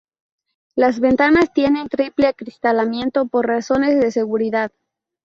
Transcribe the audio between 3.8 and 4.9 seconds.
de seguridad.